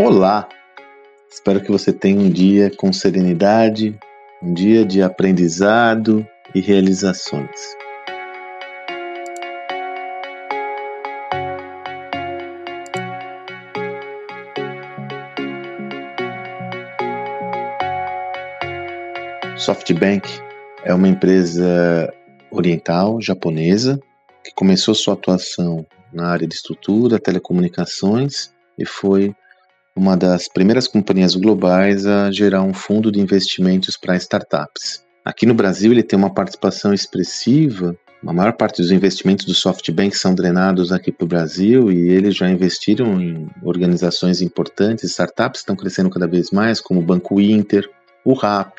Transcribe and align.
Olá! 0.00 0.48
Espero 1.28 1.60
que 1.60 1.72
você 1.72 1.92
tenha 1.92 2.20
um 2.20 2.30
dia 2.30 2.70
com 2.76 2.92
serenidade, 2.92 3.98
um 4.40 4.54
dia 4.54 4.84
de 4.84 5.02
aprendizado 5.02 6.24
e 6.54 6.60
realizações. 6.60 7.50
SoftBank 19.56 20.28
é 20.84 20.94
uma 20.94 21.08
empresa 21.08 22.14
oriental 22.52 23.20
japonesa 23.20 23.98
que 24.44 24.54
começou 24.54 24.94
sua 24.94 25.14
atuação 25.14 25.84
na 26.12 26.28
área 26.28 26.46
de 26.46 26.54
estrutura, 26.54 27.18
telecomunicações 27.18 28.54
e 28.78 28.86
foi 28.86 29.34
uma 29.98 30.16
das 30.16 30.46
primeiras 30.46 30.86
companhias 30.86 31.34
globais 31.34 32.06
a 32.06 32.30
gerar 32.30 32.62
um 32.62 32.72
fundo 32.72 33.10
de 33.10 33.20
investimentos 33.20 33.96
para 33.96 34.16
startups. 34.16 35.04
Aqui 35.24 35.44
no 35.44 35.54
Brasil, 35.54 35.90
ele 35.90 36.04
tem 36.04 36.16
uma 36.16 36.32
participação 36.32 36.94
expressiva. 36.94 37.96
A 38.24 38.32
maior 38.32 38.52
parte 38.52 38.80
dos 38.80 38.92
investimentos 38.92 39.44
do 39.44 39.54
SoftBank 39.54 40.16
são 40.16 40.36
drenados 40.36 40.92
aqui 40.92 41.10
para 41.10 41.24
o 41.24 41.28
Brasil 41.28 41.90
e 41.90 42.10
eles 42.10 42.36
já 42.36 42.48
investiram 42.48 43.20
em 43.20 43.48
organizações 43.62 44.40
importantes, 44.40 45.10
startups 45.10 45.60
estão 45.60 45.74
crescendo 45.74 46.10
cada 46.10 46.28
vez 46.28 46.52
mais, 46.52 46.80
como 46.80 47.00
o 47.00 47.04
Banco 47.04 47.40
Inter, 47.40 47.88
o 48.24 48.34
RAP, 48.34 48.78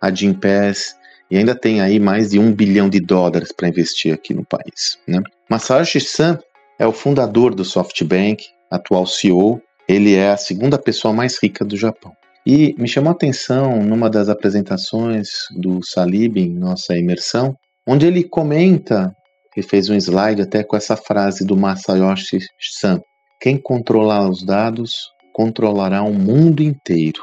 a 0.00 0.14
Gimpass, 0.14 0.94
e 1.28 1.36
ainda 1.36 1.56
tem 1.56 1.80
aí 1.80 1.98
mais 1.98 2.30
de 2.30 2.38
um 2.38 2.52
bilhão 2.52 2.88
de 2.88 3.00
dólares 3.00 3.50
para 3.52 3.68
investir 3.68 4.14
aqui 4.14 4.32
no 4.32 4.44
país. 4.44 4.96
Né? 5.08 5.20
Masayoshi 5.50 6.00
Son 6.00 6.38
é 6.78 6.86
o 6.86 6.92
fundador 6.92 7.52
do 7.52 7.64
SoftBank, 7.64 8.44
atual 8.70 9.06
CEO, 9.06 9.60
ele 9.92 10.14
é 10.14 10.30
a 10.30 10.36
segunda 10.36 10.78
pessoa 10.78 11.12
mais 11.12 11.38
rica 11.42 11.64
do 11.64 11.76
Japão. 11.76 12.12
E 12.46 12.74
me 12.78 12.88
chamou 12.88 13.10
a 13.10 13.12
atenção 13.12 13.82
numa 13.82 14.10
das 14.10 14.28
apresentações 14.28 15.28
do 15.56 15.80
Salib 15.84 16.38
em 16.38 16.52
nossa 16.52 16.96
imersão, 16.96 17.54
onde 17.86 18.06
ele 18.06 18.24
comenta, 18.24 19.14
e 19.56 19.62
fez 19.62 19.88
um 19.88 19.94
slide 19.94 20.42
até 20.42 20.64
com 20.64 20.76
essa 20.76 20.96
frase 20.96 21.44
do 21.44 21.56
Masayoshi 21.56 22.38
Son: 22.58 23.00
Quem 23.40 23.56
controlar 23.56 24.28
os 24.28 24.42
dados 24.42 25.10
controlará 25.32 26.02
o 26.02 26.12
mundo 26.12 26.62
inteiro. 26.62 27.20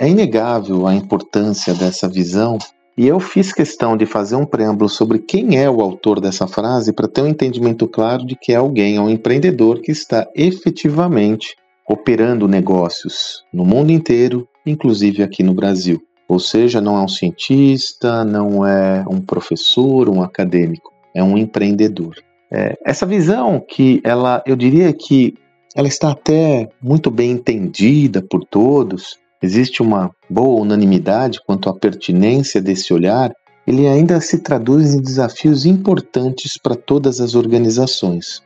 É 0.00 0.08
inegável 0.08 0.86
a 0.86 0.94
importância 0.94 1.74
dessa 1.74 2.08
visão 2.08 2.58
e 2.96 3.06
eu 3.06 3.18
fiz 3.18 3.52
questão 3.52 3.96
de 3.96 4.06
fazer 4.06 4.36
um 4.36 4.46
preâmbulo 4.46 4.88
sobre 4.88 5.18
quem 5.18 5.58
é 5.58 5.68
o 5.68 5.80
autor 5.80 6.20
dessa 6.20 6.46
frase 6.46 6.92
para 6.92 7.08
ter 7.08 7.22
um 7.22 7.28
entendimento 7.28 7.88
claro 7.88 8.24
de 8.24 8.36
que 8.36 8.52
é 8.52 8.56
alguém, 8.56 8.96
é 8.96 9.00
um 9.00 9.10
empreendedor 9.10 9.80
que 9.80 9.90
está 9.90 10.28
efetivamente 10.34 11.54
operando 11.88 12.48
negócios 12.48 13.44
no 13.52 13.64
mundo 13.64 13.90
inteiro, 13.90 14.48
inclusive 14.64 15.22
aqui 15.22 15.42
no 15.42 15.54
Brasil. 15.54 16.02
Ou 16.26 16.40
seja, 16.40 16.80
não 16.80 16.96
é 16.96 17.02
um 17.02 17.08
cientista, 17.08 18.24
não 18.24 18.66
é 18.66 19.04
um 19.08 19.20
professor, 19.20 20.08
um 20.08 20.22
acadêmico, 20.22 20.92
é 21.14 21.22
um 21.22 21.36
empreendedor. 21.36 22.16
É, 22.50 22.76
essa 22.84 23.04
visão 23.04 23.60
que 23.60 24.00
ela, 24.04 24.42
eu 24.46 24.56
diria 24.56 24.92
que 24.92 25.34
ela 25.74 25.88
está 25.88 26.12
até 26.12 26.68
muito 26.80 27.10
bem 27.10 27.32
entendida 27.32 28.22
por 28.22 28.44
todos, 28.44 29.18
existe 29.42 29.82
uma 29.82 30.10
boa 30.30 30.62
unanimidade 30.62 31.40
quanto 31.44 31.68
à 31.68 31.74
pertinência 31.74 32.60
desse 32.60 32.94
olhar, 32.94 33.32
ele 33.66 33.86
ainda 33.86 34.20
se 34.20 34.38
traduz 34.38 34.94
em 34.94 35.00
desafios 35.00 35.66
importantes 35.66 36.56
para 36.56 36.76
todas 36.76 37.20
as 37.20 37.34
organizações. 37.34 38.42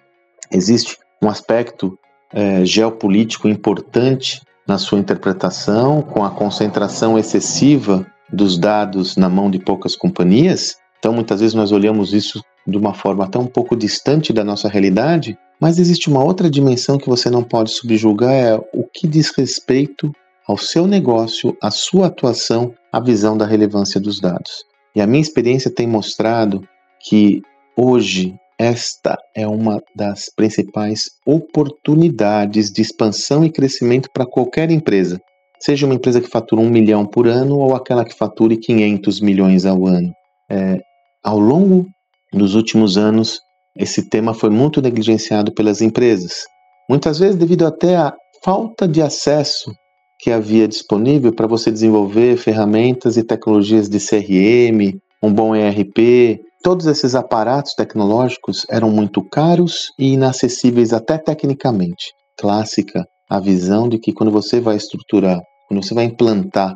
Existe 0.51 0.97
um 1.23 1.29
aspecto 1.29 1.99
é, 2.33 2.65
geopolítico 2.65 3.49
importante 3.49 4.43
na 4.67 4.77
sua 4.79 4.99
interpretação, 4.99 6.03
com 6.03 6.25
a 6.25 6.31
concentração 6.31 7.19
excessiva 7.19 8.07
dos 8.31 8.59
dados 8.59 9.17
na 9.17 9.29
mão 9.29 9.51
de 9.51 9.59
poucas 9.59 9.97
companhias. 9.97 10.77
Então, 10.99 11.13
muitas 11.13 11.41
vezes 11.41 11.55
nós 11.55 11.73
olhamos 11.73 12.13
isso 12.13 12.43
de 12.67 12.77
uma 12.77 12.93
forma 12.93 13.25
até 13.25 13.39
um 13.39 13.47
pouco 13.47 13.75
distante 13.75 14.33
da 14.33 14.45
nossa 14.45 14.69
realidade, 14.69 15.39
mas 15.59 15.79
existe 15.79 16.11
uma 16.11 16.23
outra 16.23 16.51
dimensão 16.51 16.99
que 16.99 17.09
você 17.09 17.31
não 17.31 17.43
pode 17.43 17.71
subjugar, 17.71 18.33
é 18.33 18.55
o 18.75 18.85
que 18.85 19.09
diz 19.09 19.31
respeito 19.35 20.13
ao 20.47 20.59
seu 20.59 20.87
negócio, 20.87 21.57
à 21.63 21.71
sua 21.71 22.09
atuação, 22.09 22.75
à 22.93 23.01
visão 23.01 23.37
da 23.37 23.47
relevância 23.47 24.01
dos 24.01 24.21
dados. 24.21 24.65
E 24.95 25.01
a 25.01 25.07
minha 25.07 25.23
experiência 25.23 25.71
tem 25.71 25.87
mostrado 25.87 26.67
que 27.01 27.43
hoje 27.77 28.35
esta 28.59 29.17
é 29.37 29.47
uma 29.47 29.81
das 29.95 30.25
principais 30.35 31.05
oportunidades 31.25 32.73
de 32.73 32.83
expansão 32.83 33.45
e 33.45 33.53
crescimento 33.53 34.09
para 34.13 34.27
qualquer 34.27 34.71
empresa, 34.71 35.21
seja 35.61 35.87
uma 35.87 35.95
empresa 35.95 36.21
que 36.21 36.29
fatura 36.29 36.61
um 36.61 36.69
milhão 36.69 37.07
por 37.07 37.29
ano 37.29 37.57
ou 37.57 37.75
aquela 37.75 38.05
que 38.05 38.17
fature 38.17 38.57
500 38.57 39.21
milhões 39.21 39.65
ao 39.65 39.87
ano. 39.87 40.13
É, 40.51 40.79
ao 41.25 41.39
longo 41.39 41.87
dos 42.33 42.55
últimos 42.55 42.99
anos, 42.99 43.39
esse 43.77 44.09
tema 44.09 44.35
foi 44.35 44.51
muito 44.51 44.83
negligenciado 44.83 45.53
pelas 45.53 45.81
empresas, 45.81 46.43
muitas 46.91 47.19
vezes 47.19 47.37
devido 47.37 47.65
até 47.65 47.97
à 47.97 48.13
falta 48.43 48.89
de 48.89 49.01
acesso 49.01 49.73
que 50.21 50.33
havia 50.33 50.67
disponível 50.67 51.33
para 51.33 51.47
você 51.47 51.71
desenvolver 51.71 52.37
ferramentas 52.39 53.17
e 53.17 53.23
tecnologias 53.23 53.89
de 53.89 54.01
CRM, 54.01 54.99
um 55.23 55.33
bom 55.33 55.55
ERP, 55.55 56.41
Todos 56.63 56.87
esses 56.87 57.15
aparatos 57.15 57.75
tecnológicos 57.75 58.67
eram 58.69 58.91
muito 58.91 59.23
caros 59.23 59.93
e 59.99 60.13
inacessíveis 60.15 60.93
até 60.93 61.17
tecnicamente. 61.17 62.13
Clássica 62.37 63.05
a 63.31 63.39
visão 63.39 63.89
de 63.89 63.99
que 63.99 64.13
quando 64.13 64.33
você 64.33 64.61
vai 64.61 64.77
estruturar, 64.77 65.41
quando 65.69 65.85
você 65.85 65.95
vai 65.95 66.05
implantar 66.05 66.75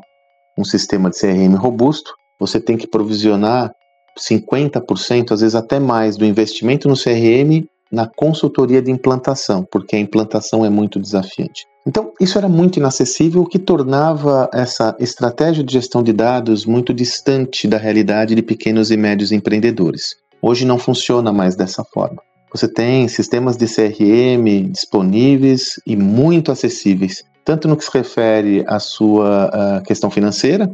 um 0.59 0.65
sistema 0.65 1.11
de 1.11 1.19
CRM 1.19 1.57
robusto, 1.57 2.13
você 2.39 2.61
tem 2.61 2.77
que 2.77 2.87
provisionar 2.87 3.73
50%, 4.19 5.33
às 5.33 5.41
vezes 5.41 5.55
até 5.55 5.81
mais, 5.81 6.17
do 6.17 6.25
investimento 6.25 6.89
no 6.89 6.95
CRM 6.95 7.65
na 7.93 8.07
consultoria 8.07 8.81
de 8.81 8.91
implantação, 8.91 9.67
porque 9.71 9.95
a 9.95 9.99
implantação 9.99 10.65
é 10.65 10.71
muito 10.71 10.99
desafiante. 10.99 11.67
Então, 11.87 12.13
isso 12.21 12.39
era 12.39 12.49
muito 12.49 12.79
inacessível, 12.79 13.43
o 13.43 13.47
que 13.47 13.59
tornava 13.59 14.49
essa 14.53 14.97
estratégia 14.99 15.63
de 15.63 15.73
gestão 15.73 16.03
de 16.03 16.13
dados 16.13 16.65
muito 16.65 16.95
distante 16.95 17.69
da 17.69 17.77
realidade 17.77 18.35
de 18.35 18.43
pequenos 18.43 18.91
e 18.91 18.97
médios 18.97 19.33
empreendedores. 19.33 20.17
Hoje 20.41 20.65
não 20.65 20.79
funciona 20.79 21.33
mais 21.33 21.55
dessa 21.55 21.85
forma. 21.85 22.23
Você 22.53 22.69
tem 22.69 23.09
sistemas 23.09 23.57
de 23.57 23.67
CRM 23.67 24.71
disponíveis 24.71 25.81
e 25.87 25.97
muito 25.97 26.53
acessíveis, 26.53 27.23
tanto 27.45 27.67
no 27.67 27.77
que 27.77 27.85
se 27.85 27.91
refere 27.93 28.65
à 28.69 28.79
sua 28.79 29.83
questão 29.85 30.11
financeira, 30.11 30.71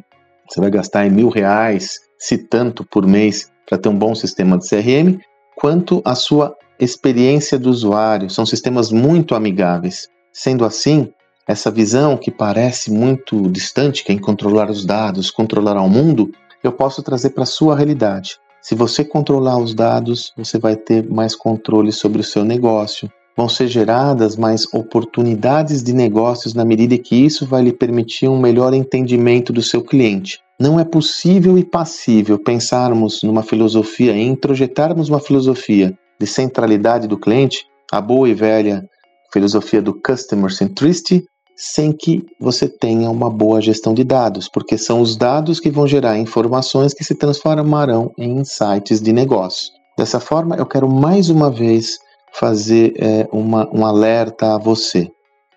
você 0.49 0.61
vai 0.61 0.71
gastar 0.71 1.07
em 1.07 1.11
mil 1.11 1.29
reais, 1.29 2.01
se 2.19 2.39
tanto 2.39 2.85
por 2.85 3.07
mês, 3.07 3.51
para 3.69 3.79
ter 3.79 3.89
um 3.89 3.99
bom 3.99 4.15
sistema 4.15 4.59
de 4.59 4.69
CRM, 4.69 5.19
quanto 5.57 6.01
à 6.05 6.15
sua 6.15 6.55
experiência 6.79 7.59
do 7.59 7.71
usuário. 7.71 8.31
São 8.31 8.47
sistemas 8.47 8.91
muito 8.91 9.35
amigáveis. 9.35 10.09
Sendo 10.33 10.65
assim, 10.65 11.13
essa 11.47 11.71
visão 11.71 12.17
que 12.17 12.31
parece 12.31 12.91
muito 12.91 13.49
distante, 13.51 14.05
que 14.05 14.13
é 14.13 14.15
em 14.15 14.19
controlar 14.19 14.71
os 14.71 14.85
dados, 14.85 15.31
controlar 15.31 15.81
o 15.81 15.89
mundo, 15.89 16.31
eu 16.63 16.73
posso 16.73 17.03
trazer 17.03 17.31
para 17.31 17.45
a 17.45 17.47
sua 17.47 17.75
realidade. 17.75 18.37
Se 18.61 18.75
você 18.75 19.05
controlar 19.05 19.59
os 19.59 19.75
dados, 19.75 20.33
você 20.37 20.59
vai 20.59 20.77
ter 20.77 21.09
mais 21.09 21.35
controle 21.35 21.91
sobre 21.93 22.21
o 22.21 22.25
seu 22.25 22.45
negócio. 22.45 23.11
Vão 23.37 23.49
ser 23.49 23.69
geradas 23.69 24.37
mais 24.37 24.67
oportunidades 24.75 25.83
de 25.83 25.93
negócios 25.93 26.55
na 26.55 26.65
medida 26.65 26.99
que 26.99 27.15
isso 27.15 27.47
vai 27.47 27.63
lhe 27.63 27.73
permitir 27.73 28.29
um 28.29 28.39
melhor 28.39 28.75
entendimento 28.75 29.53
do 29.53 29.63
seu 29.63 29.83
cliente. 29.83 30.41
Não 30.61 30.79
é 30.79 30.85
possível 30.85 31.57
e 31.57 31.65
passível 31.65 32.37
pensarmos 32.37 33.23
numa 33.23 33.45
filosofia 33.45 34.17
introjetarmos 34.17 35.09
uma 35.09 35.21
filosofia 35.21 35.97
de 36.21 36.27
centralidade 36.27 37.07
do 37.07 37.19
cliente, 37.19 37.65
a 37.93 38.01
boa 38.01 38.29
e 38.29 38.35
velha 38.35 38.85
filosofia 39.33 39.83
do 39.83 39.95
Customer 40.01 40.53
Centricity 40.53 41.25
sem 41.61 41.93
que 41.93 42.25
você 42.41 42.69
tenha 42.69 43.11
uma 43.11 43.29
boa 43.29 43.61
gestão 43.61 43.93
de 43.93 44.05
dados, 44.05 44.49
porque 44.49 44.79
são 44.79 45.01
os 45.01 45.17
dados 45.17 45.59
que 45.59 45.71
vão 45.71 45.89
gerar 45.89 46.17
informações 46.17 46.95
que 46.95 47.03
se 47.03 47.17
transformarão 47.17 48.13
em 48.17 48.39
insights 48.39 49.01
de 49.03 49.13
negócio. 49.13 49.73
Dessa 49.99 50.21
forma, 50.21 50.55
eu 50.55 50.65
quero 50.65 50.89
mais 50.89 51.29
uma 51.29 51.51
vez 51.51 51.99
fazer 52.33 52.95
é, 52.97 53.29
uma, 53.33 53.69
um 53.75 53.85
alerta 53.85 54.55
a 54.55 54.59
você. 54.59 55.11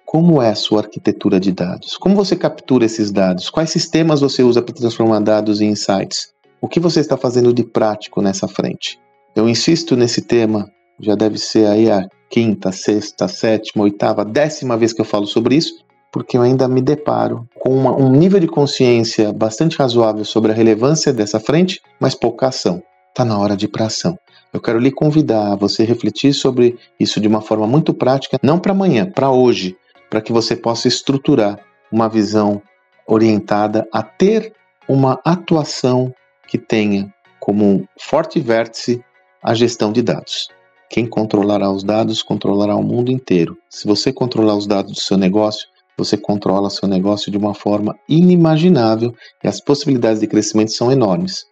Como 0.04 0.42
é 0.42 0.50
a 0.50 0.56
sua 0.56 0.80
arquitetura 0.80 1.40
de 1.40 1.52
dados? 1.52 1.96
Como 1.98 2.16
você 2.16 2.36
captura 2.36 2.84
esses 2.84 3.12
dados? 3.12 3.52
Quais 3.52 3.70
sistemas 3.70 4.22
você 4.22 4.42
usa 4.42 4.62
para 4.62 4.74
transformar 4.74 5.20
dados 5.20 5.62
em 5.62 5.70
insights? 5.70 6.30
O 6.60 6.68
que 6.68 6.80
você 6.80 7.00
está 7.00 7.16
fazendo 7.16 7.54
de 7.54 7.64
prático 7.64 8.24
nessa 8.24 8.48
frente? 8.48 9.00
Eu 9.36 9.48
insisto 9.48 9.96
nesse 9.96 10.22
tema, 10.22 10.70
já 11.00 11.16
deve 11.16 11.38
ser 11.38 11.66
aí 11.68 11.90
a 11.90 12.08
quinta, 12.30 12.72
sexta, 12.72 13.28
sétima, 13.28 13.84
oitava, 13.84 14.26
décima 14.26 14.78
vez 14.78 14.92
que 14.92 15.02
eu 15.02 15.06
falo 15.06 15.26
sobre 15.26 15.56
isso, 15.56 15.74
porque 16.12 16.38
eu 16.38 16.42
ainda 16.42 16.68
me 16.68 16.82
deparo 16.82 17.48
com 17.60 17.74
uma, 17.74 17.96
um 17.96 18.12
nível 18.12 18.40
de 18.40 18.48
consciência 18.48 19.32
bastante 19.32 19.78
razoável 19.78 20.26
sobre 20.26 20.52
a 20.52 20.56
relevância 20.56 21.14
dessa 21.14 21.40
frente, 21.40 21.82
mas 22.00 22.14
pouca 22.14 22.48
ação. 22.48 22.84
Está 23.10 23.24
na 23.24 23.40
hora 23.40 23.56
de 23.56 23.66
ir 23.66 23.70
para 23.70 23.86
ação. 23.86 24.18
Eu 24.54 24.60
quero 24.60 24.80
lhe 24.80 24.92
convidar 24.92 25.54
a 25.54 25.56
você 25.56 25.86
refletir 25.86 26.34
sobre 26.34 26.78
isso 27.00 27.22
de 27.22 27.28
uma 27.28 27.42
forma 27.42 27.66
muito 27.66 27.94
prática, 27.94 28.38
não 28.44 28.60
para 28.60 28.74
amanhã, 28.74 29.10
para 29.10 29.32
hoje, 29.32 29.78
para 30.10 30.22
que 30.22 30.34
você 30.34 30.58
possa 30.58 30.90
estruturar 30.90 31.58
uma 31.90 32.10
visão 32.10 32.62
orientada 33.08 33.88
a 33.94 34.04
ter 34.04 34.54
uma 34.88 35.20
atuação 35.24 36.14
que 36.48 36.58
tenha 36.58 37.14
como 37.40 37.88
forte 37.98 38.40
vértice 38.40 39.02
a 39.44 39.54
gestão 39.54 39.92
de 39.92 40.02
dados. 40.02 40.48
Quem 40.90 41.08
controlará 41.08 41.72
os 41.72 41.84
dados 41.84 42.22
controlará 42.22 42.76
o 42.76 42.84
mundo 42.84 43.12
inteiro. 43.12 43.58
Se 43.70 43.88
você 43.88 44.12
controlar 44.12 44.56
os 44.56 44.68
dados 44.68 44.92
do 44.92 45.00
seu 45.00 45.18
negócio, 45.18 45.68
você 45.98 46.18
controla 46.18 46.70
seu 46.70 46.88
negócio 46.88 47.32
de 47.32 47.38
uma 47.38 47.54
forma 47.54 47.98
inimaginável 48.10 49.14
e 49.44 49.48
as 49.48 49.62
possibilidades 49.62 50.20
de 50.20 50.28
crescimento 50.28 50.72
são 50.72 50.92
enormes. 50.92 51.46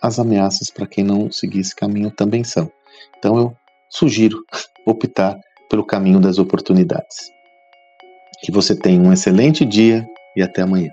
As 0.00 0.18
ameaças 0.18 0.70
para 0.70 0.86
quem 0.86 1.04
não 1.04 1.30
seguir 1.30 1.60
esse 1.60 1.74
caminho 1.74 2.10
também 2.10 2.42
são. 2.44 2.70
Então 3.18 3.36
eu 3.36 3.56
sugiro 3.90 4.38
optar 4.86 5.38
pelo 5.68 5.84
caminho 5.84 6.20
das 6.20 6.38
oportunidades. 6.38 7.30
Que 8.42 8.52
você 8.52 8.74
tenha 8.74 9.00
um 9.00 9.12
excelente 9.12 9.64
dia 9.64 10.06
e 10.36 10.42
até 10.42 10.62
amanhã. 10.62 10.90